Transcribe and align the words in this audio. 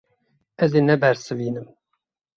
Ez 0.63 0.71
ê 0.79 0.81
nebersivînim. 0.83 1.67